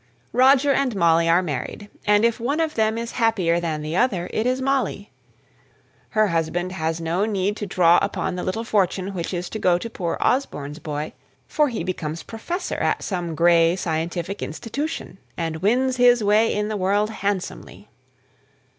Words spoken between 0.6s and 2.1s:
and Molly are married;